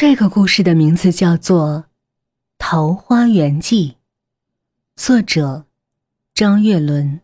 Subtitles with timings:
[0.00, 1.68] 这个故事的名字叫做
[2.56, 3.90] 《桃花源记》，
[4.96, 5.66] 作者
[6.32, 7.20] 张月伦。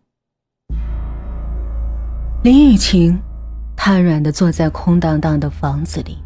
[2.43, 3.19] 林雨晴
[3.75, 6.19] 瘫软的坐在空荡荡的房子里，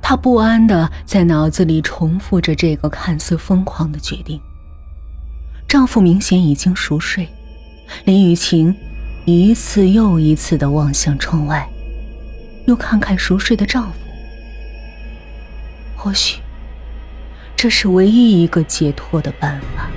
[0.00, 4.40] 她不安的在脑子里重复着这个看似疯狂的决定。
[5.66, 7.28] 丈夫明显已经熟睡，
[8.04, 8.72] 林雨晴
[9.24, 11.68] 一次又一次的望向窗外，
[12.68, 14.07] 又看看熟睡的丈夫。
[15.98, 16.40] 或许，
[17.56, 19.90] 这是唯一一个解脱的办法。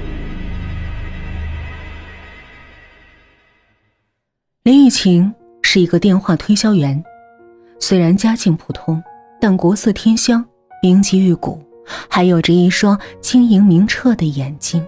[4.64, 7.02] 林雨晴是一个电话推销员，
[7.80, 9.02] 虽然家境普通，
[9.40, 10.44] 但国色天香，
[10.82, 11.64] 冰肌玉骨，
[12.10, 14.84] 还有着一双晶莹明澈的眼睛。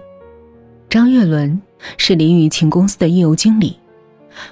[0.90, 1.62] 张月伦
[1.96, 3.78] 是林雨晴公司的业务经理，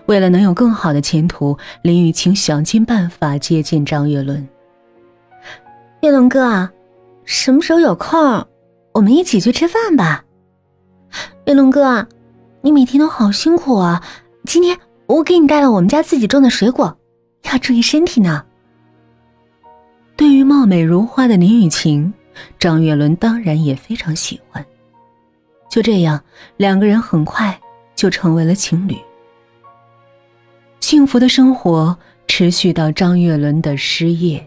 [0.06, 4.48] 为了能有更好的前途，林雨晴想尽办法接近张月伦。
[6.02, 6.68] 月龙哥，
[7.24, 8.44] 什么时候有空，
[8.92, 10.24] 我们一起去吃饭吧。
[11.46, 12.04] 月龙哥，
[12.60, 14.02] 你每天都好辛苦啊！
[14.44, 16.98] 今天我给你带了我们家自己种的水果，
[17.44, 18.44] 要注意身体呢。
[20.16, 22.12] 对于貌美如花的林雨晴，
[22.58, 24.64] 张月伦当然也非常喜欢。
[25.70, 26.20] 就这样，
[26.56, 27.56] 两个人很快
[27.94, 28.96] 就成为了情侣。
[30.80, 34.44] 幸福的生活持续到张月伦的失业。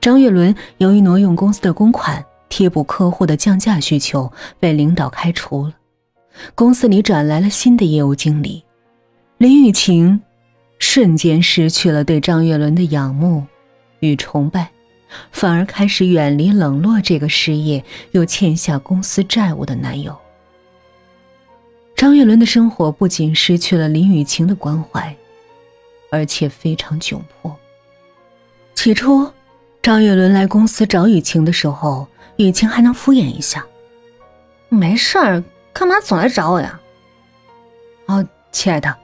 [0.00, 5.74] 张月伦由于挪用公司的公款贴补客户的降价需求，被领导开除了。
[6.54, 8.62] 公司里转来了新的业务经理，
[9.38, 10.20] 林雨晴
[10.78, 13.44] 瞬间失去了对张月伦的仰慕
[13.98, 14.70] 与崇拜，
[15.32, 20.16] 反而开始远离冷落这个失业又欠下公司债务的男友。
[21.96, 25.14] 张月伦的生活不仅失去了林雨晴的关怀，
[26.12, 27.54] 而且非常窘迫。
[28.74, 29.28] 起初。
[29.80, 33.64] 张月伦来公司找雨晴的时候，雨晴还能敷衍一下
[34.68, 36.78] ：“没事儿，干嘛总来找我呀
[38.06, 38.94] ？”“哦，亲爱的，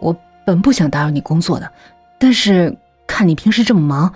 [0.00, 0.14] 我
[0.44, 1.72] 本不想打扰你工作的，
[2.18, 2.76] 但是
[3.06, 4.12] 看你平时这么忙，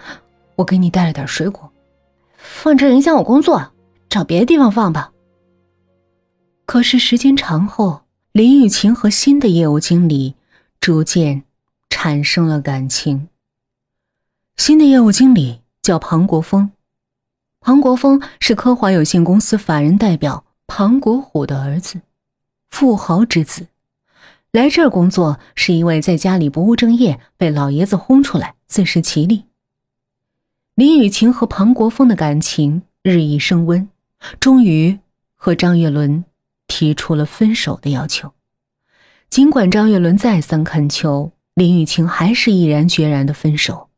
[0.57, 1.71] 我给你带了点水果，
[2.37, 3.73] 放这影响我工作，
[4.11, 5.13] 找别的地方放吧。”
[6.67, 8.03] 可是时间长后，
[8.33, 10.35] 林雨晴和新的业务经理
[10.79, 11.45] 逐渐
[11.89, 13.29] 产生了感情。
[14.59, 15.62] 新的业务经理。
[15.83, 16.71] 叫庞国峰，
[17.61, 22.01] 庞国峰是科华有限公司法人代表庞国虎的儿子，
[22.71, 23.67] 富豪之子。
[24.53, 29.47] 来这儿工作是因为在家里不务正业，被老爷子轰出来，自食其力。
[30.77, 33.89] 林雨晴和庞国峰的感情日益升温，
[34.39, 35.01] 终于
[35.35, 36.25] 和张月伦
[36.69, 38.33] 提出了分手的要求。
[39.29, 43.89] 尽管张月伦再三恳求，林雨晴还是毅然决然的分手。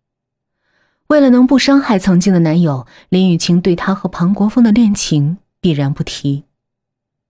[1.09, 6.45] 为了能不伤害曾经的男友，林雨晴对他和庞国峰的恋情必然不提。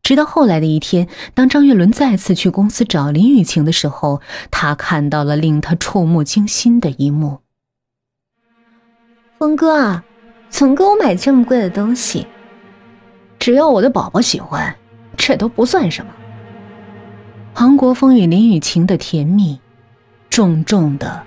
[0.03, 4.21] 直到后来的一天，当张月伦再次去公司找林雨晴的时候，
[4.51, 7.41] 他看到了令他触目惊心的一幕。
[9.39, 10.05] 峰哥啊，
[10.51, 12.27] 总给我买这么贵的东西，
[13.39, 14.77] 只要我的宝宝喜欢，
[15.17, 16.13] 这都不算什么。
[17.55, 19.59] 庞国峰与林雨晴的甜蜜，
[20.31, 21.25] 重重的。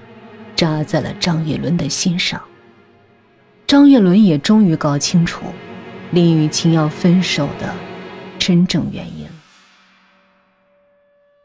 [0.57, 2.41] 扎在了张月伦的心上。
[3.65, 5.43] 张月伦也终于搞清楚
[6.11, 7.73] 林雨晴要分手的
[8.39, 9.27] 真正原因。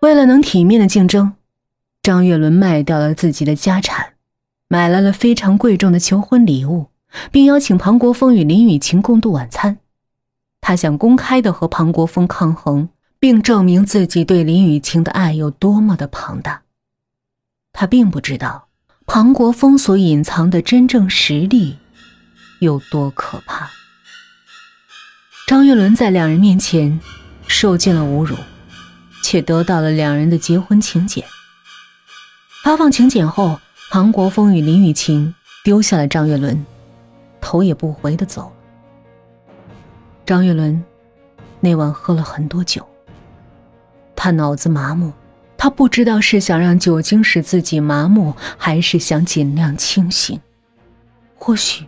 [0.00, 1.34] 为了能体面的竞争，
[2.02, 4.14] 张月伦卖掉了自己的家产，
[4.68, 6.86] 买来了非常贵重的求婚礼物，
[7.30, 9.78] 并邀请庞国峰与林雨晴共度晚餐。
[10.60, 16.62] 他想公开的和庞国峰抗衡，并证明自己对林雨晴的爱有多么的庞大。
[17.72, 18.68] 他并不知道。
[19.14, 21.76] 庞国峰所隐藏的真正实力
[22.60, 23.68] 有多可怕？
[25.46, 26.98] 张月伦在两人面前
[27.46, 28.34] 受尽了侮辱，
[29.22, 31.22] 却得到了两人的结婚请柬。
[32.64, 36.64] 发放请柬后，庞国峰与林雨晴丢下了张月伦，
[37.38, 38.52] 头也不回的走了。
[40.24, 40.82] 张月伦
[41.60, 42.88] 那晚喝了很多酒，
[44.16, 45.12] 他脑子麻木。
[45.62, 50.40] 他不知道是想让酒精使自己麻木，还是想尽量清醒。
[51.36, 51.84] 或许，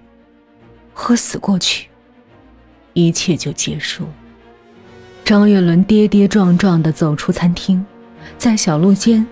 [0.92, 1.88] 喝死过去，
[2.92, 4.06] 一切就结束。
[5.24, 7.84] 张月伦跌跌撞撞的走出餐厅，
[8.38, 9.26] 在小路间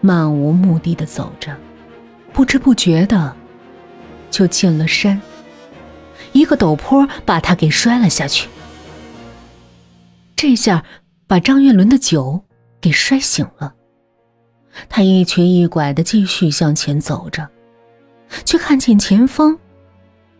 [0.00, 1.52] 漫无目的的走着，
[2.32, 3.34] 不知不觉的
[4.30, 5.20] 就进了山。
[6.30, 8.48] 一个陡坡把他给摔了下去，
[10.36, 10.84] 这下
[11.26, 12.44] 把张月伦的酒。
[12.80, 13.74] 给摔醒了，
[14.88, 17.48] 他一瘸一拐的继续向前走着，
[18.44, 19.58] 却看见前方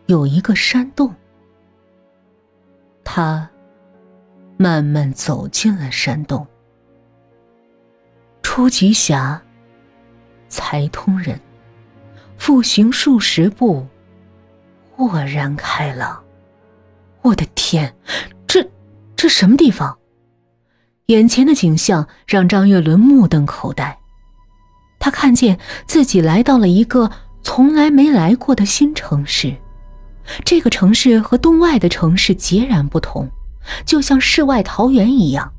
[0.05, 1.13] 有一个山洞。
[3.03, 3.49] 他
[4.57, 6.45] 慢慢走进了山洞，
[8.41, 9.41] 初级侠，
[10.49, 11.39] 才通人，
[12.37, 13.85] 复行数十步，
[14.91, 16.23] 豁然开朗。
[17.21, 17.93] 我的天，
[18.45, 18.65] 这
[19.15, 19.97] 这什么地方？
[21.07, 23.97] 眼前的景象让张月伦目瞪口呆。
[24.99, 27.09] 他看见自己来到了一个
[27.41, 29.55] 从来没来过的新城市，
[30.43, 33.29] 这个城市和洞外的城市截然不同，
[33.85, 35.49] 就像世外桃源一样。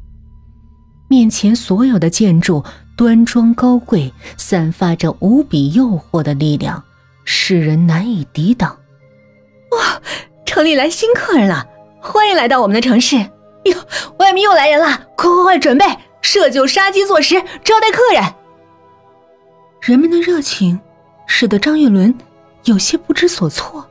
[1.08, 2.62] 面前所有的建筑
[2.94, 6.84] 端庄高贵，散发着无比诱惑的力量，
[7.24, 8.76] 使人难以抵挡。
[9.70, 10.02] 哇，
[10.44, 11.66] 城里来新客人了，
[12.02, 13.24] 欢迎来到我们的城市！
[13.64, 13.74] 哟，
[14.18, 15.84] 外面又来人了，快快快，准备
[16.22, 18.22] 设酒杀鸡做食，招待客人。
[19.80, 20.78] 人们的热情
[21.26, 22.14] 使得张月伦
[22.64, 23.86] 有些不知所措。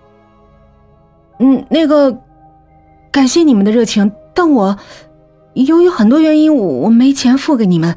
[1.39, 2.15] 嗯，那个，
[3.11, 4.77] 感谢你们的热情，但我
[5.53, 7.95] 由于很多原因，我没钱付给你们，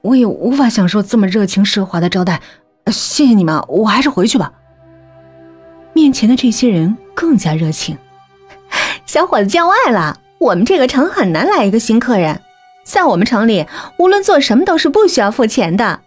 [0.00, 2.40] 我也无法享受这么热情奢华的招待。
[2.86, 4.52] 谢谢你们，我还是回去吧。
[5.92, 7.96] 面前的这些人更加热情。
[9.06, 12.40] 小伙子见外了，我们这个城很难来一个新客人，
[12.82, 13.64] 在我们城里，
[13.96, 16.00] 无论做什么都是不需要付钱的。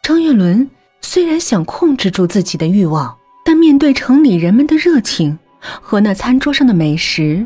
[0.00, 0.70] 张月伦
[1.00, 7.44] 虽然想控制住自己的欲望，但面对城里人们的热情和那餐桌上的美食，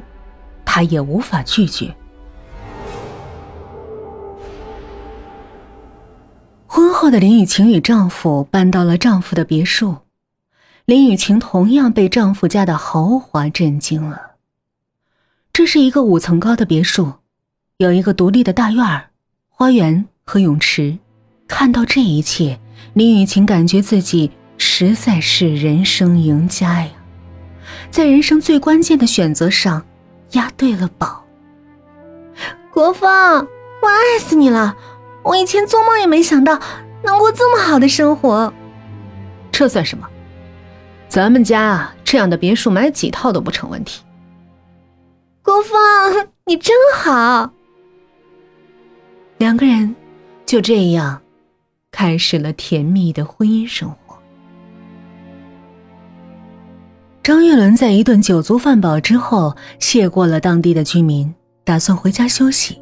[0.63, 1.95] 他也无法拒绝。
[6.67, 9.97] 婚后的林雨晴与丈夫搬到了丈夫的别墅，
[10.85, 14.31] 林雨晴同样被丈夫家的豪华震惊了。
[15.53, 17.13] 这是一个五层高的别墅，
[17.77, 19.11] 有一个独立的大院儿、
[19.51, 20.97] 花园和泳池。
[21.47, 22.59] 看到这一切，
[22.95, 26.91] 林雨晴感觉自己实在是人生赢家呀，
[27.91, 29.85] 在人生最关键的选择上
[30.31, 31.23] 押对了宝。
[32.73, 34.75] 国风，我爱死你了！
[35.23, 36.59] 我以前做梦也没想到
[37.05, 38.51] 能过这么好的生活。
[39.51, 40.09] 这算什么？
[41.11, 44.01] 咱们家，这样的别墅买几套都不成问题。
[45.43, 47.53] 国风，你真好。
[49.39, 49.94] 两个人
[50.47, 51.21] 就这样。
[51.91, 54.17] 开始了甜蜜的婚姻生活。
[57.23, 61.33] 张月伦在一顿酒足饭饱之后，谢过了当地的居民，
[61.65, 62.81] 打算回家休息。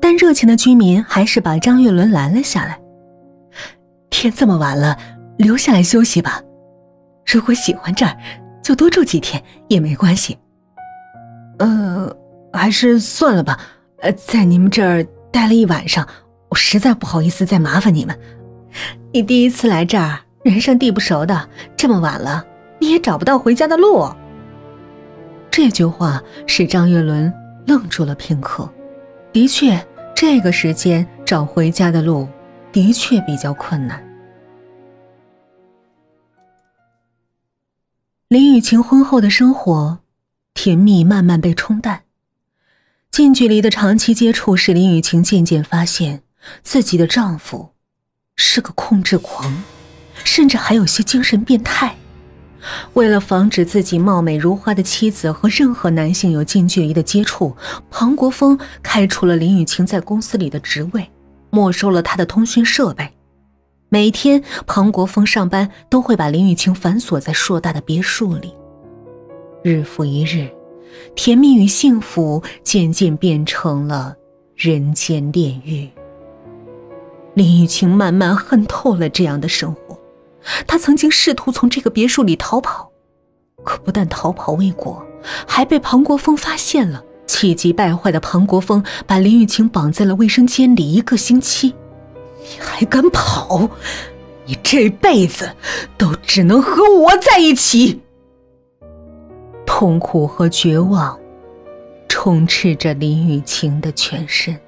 [0.00, 2.80] 但热情的居民还是把张月伦拦了下来。
[4.10, 4.98] 天这么晚了，
[5.38, 6.42] 留下来休息吧。
[7.24, 8.16] 如果喜欢这儿，
[8.64, 10.36] 就多住几天也没关系。
[11.58, 12.16] 呃，
[12.52, 13.58] 还是算了吧。
[14.00, 16.06] 呃，在你们这儿待了一晚上。
[16.50, 18.16] 我实在不好意思再麻烦你们。
[19.12, 22.44] 你第一次来这儿，人生地不熟的，这么晚了，
[22.78, 24.08] 你也找不到回家的路。
[25.50, 27.32] 这句话使张月伦
[27.66, 28.68] 愣住了片刻。
[29.32, 29.84] 的确，
[30.14, 32.28] 这个时间找回家的路
[32.70, 34.00] 的确比较困难。
[38.28, 39.98] 林雨晴婚后的生活，
[40.54, 42.04] 甜蜜慢慢被冲淡。
[43.10, 46.22] 近距离的长期接触使林雨晴渐渐发现。
[46.62, 47.70] 自己的丈夫
[48.36, 49.62] 是个控制狂，
[50.24, 51.96] 甚至还有些精神变态。
[52.92, 57.56] 为了防止自己貌美如花的妻子和任何男性有近距离的接触，
[57.90, 61.10] 庞国峰开除了林雨晴在公司里的职位，
[61.48, 63.10] 没收了她的通讯设备。
[63.88, 68.54] 每天，庞国峰上班都会把林雨晴反锁在硕大的别墅里。
[69.64, 70.46] 日复一日，
[71.16, 74.14] 甜蜜与幸福渐渐变成了
[74.54, 75.88] 人间炼狱。
[77.32, 79.98] 林雨晴慢慢恨透了这样的生活，
[80.66, 82.92] 她曾经试图从这个别墅里逃跑，
[83.64, 85.02] 可不但逃跑未果，
[85.48, 87.02] 还被庞国峰发现了。
[87.26, 91.68] 气急败坏的庞国峰把林雨晴绑在了卫生间里一个星期。
[92.38, 93.70] 你还敢跑？
[94.44, 95.50] 你这辈子
[95.96, 98.02] 都只能和我在一起。
[99.84, 101.20] 痛苦和绝望
[102.08, 104.58] 充斥着林雨晴的全身。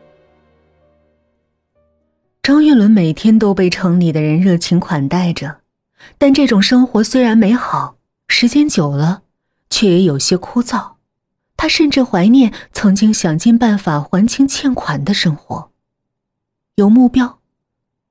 [2.43, 5.63] 张玉伦每天都被城里的人热情款待着，
[6.19, 7.97] 但这种生活虽然美好，
[8.29, 9.23] 时间久了，
[9.71, 10.97] 却也有些枯燥。
[11.57, 15.71] 他甚至怀念曾经想尽办法还清欠款的生活，
[16.75, 17.39] 有目标，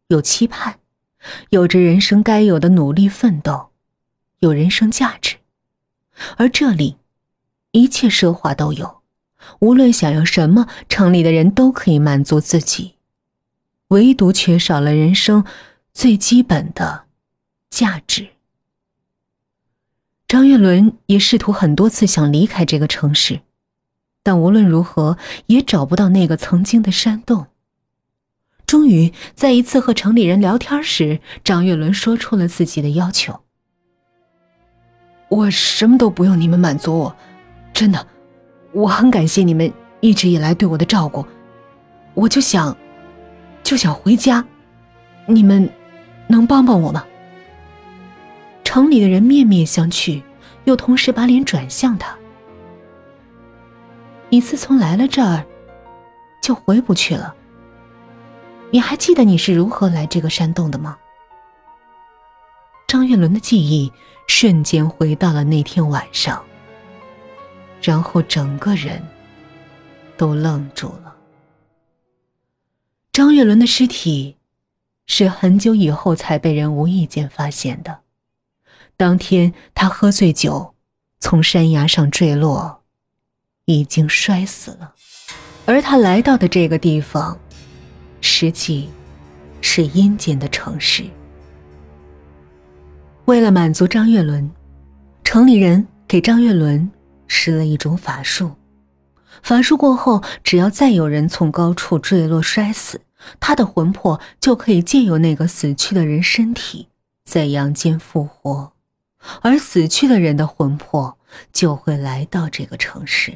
[0.07, 0.79] 有期盼，
[1.51, 3.67] 有着人生该有的努力奋斗，
[4.39, 5.34] 有人生价值。
[6.37, 6.97] 而这里，
[7.71, 9.01] 一切奢华都有，
[9.59, 12.95] 无论想要什么，城里的人都可以满足自己。
[13.89, 15.45] 唯独缺少了人生
[15.93, 17.03] 最基本的
[17.69, 18.29] 价值。
[20.27, 23.41] 张月伦也试图很多次想离开这个城市，
[24.23, 27.45] 但无论如何也找不到那个曾经的山洞。
[28.65, 33.41] 终于，在一次和城里人聊天时，张月伦说出了自己的要求
[35.35, 37.15] ：“我什么都不用你们满足我，
[37.73, 38.07] 真的，
[38.71, 41.25] 我很感谢你们一直以来对我的照顾。
[42.13, 42.75] 我就想，
[43.61, 44.45] 就想回家，
[45.25, 45.69] 你们
[46.27, 47.05] 能帮帮我吗？”
[48.63, 50.23] 城里的人面面相觑，
[50.63, 52.15] 又同时把脸转向他。
[54.29, 55.43] 你自从来了这儿，
[56.41, 57.35] 就回不去了。
[58.71, 60.97] 你还记得你是如何来这个山洞的吗？
[62.87, 63.91] 张月伦的记忆
[64.27, 66.43] 瞬间回到了那天晚上，
[67.81, 69.01] 然后整个人
[70.17, 71.15] 都愣住了。
[73.11, 74.37] 张月伦的尸体
[75.07, 77.99] 是很久以后才被人无意间发现的。
[78.97, 80.73] 当天他喝醉酒，
[81.19, 82.83] 从山崖上坠落，
[83.65, 84.93] 已经摔死了。
[85.65, 87.39] 而他来到的这个地方。
[88.27, 88.89] 实际
[89.61, 91.05] 是阴间的城市。
[93.25, 94.49] 为了满足张月伦，
[95.23, 96.89] 城里人给张月伦
[97.27, 98.51] 施了一种法术。
[99.41, 103.01] 法术过后，只要再有人从高处坠落摔死，
[103.39, 106.87] 他的魂魄就可以借由那个死去的人身体
[107.23, 108.73] 在阳间复活，
[109.41, 111.17] 而死去的人的魂魄
[111.51, 113.33] 就会来到这个城市。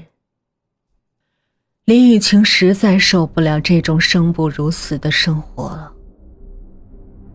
[1.86, 5.92] 林雨晴实在受不了这种生不如死的生活了，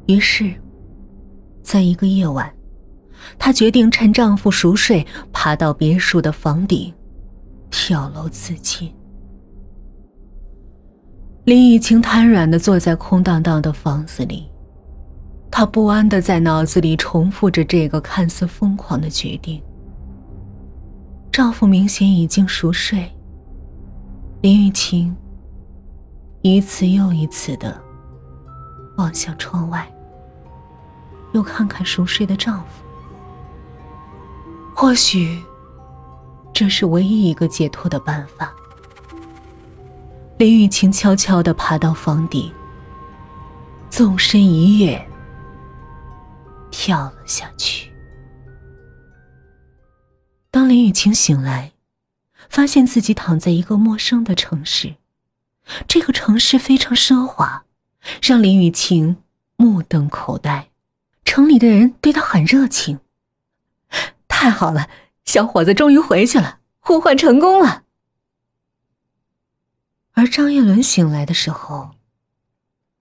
[0.07, 0.55] 于是，
[1.65, 2.49] 在一个夜晚，
[3.39, 6.93] 她决定趁丈夫熟睡，爬到别墅的房顶，
[7.71, 8.93] 跳楼自尽。
[11.45, 14.49] 林雨晴瘫软的坐在空荡荡的房子里，
[15.51, 19.61] 她不安的在脑子里重复着这个看似疯狂的决定。
[21.33, 23.11] 丈夫明显已经熟睡。
[24.41, 25.17] 林雨晴
[26.43, 27.81] 一次又一次的
[28.99, 29.91] 望向窗外，
[31.35, 32.83] 又看看熟睡的丈夫。
[34.75, 35.41] 或许
[36.53, 38.51] 这是唯一一个解脱的办法。
[40.39, 42.51] 林雨晴悄悄的爬到房顶，
[43.91, 45.07] 纵身一跃，
[46.71, 47.93] 跳了下去。
[50.51, 51.73] 当林雨晴醒来。
[52.47, 54.95] 发现自己躺在一个陌生的城市，
[55.89, 57.65] 这个城市非常奢华，
[58.23, 59.17] 让林雨晴
[59.57, 60.69] 目瞪口呆。
[61.25, 63.01] 城里的人对他很热情。
[64.29, 64.89] 太好了，
[65.25, 67.85] 小伙子终于回去了，呼唤成功了。
[70.13, 71.91] 而张叶伦醒来的时候，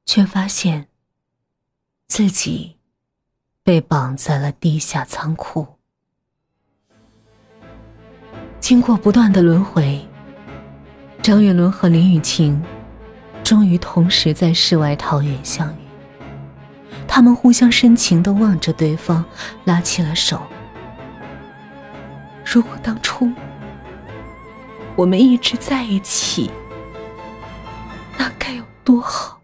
[0.05, 0.87] 却发现
[2.07, 2.77] 自己
[3.61, 5.77] 被绑在了地下仓库。
[8.59, 10.07] 经过不断的轮回，
[11.21, 12.63] 张月伦和林雨晴
[13.43, 15.82] 终于同时在世外桃源相遇。
[17.07, 19.23] 他们互相深情的望着对方，
[19.65, 20.41] 拉起了手。
[22.43, 23.31] 如果当初
[24.95, 26.49] 我们一直在一起，
[28.17, 29.42] 那该有多好！